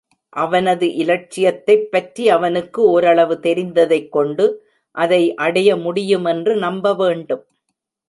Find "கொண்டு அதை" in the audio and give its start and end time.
4.09-5.35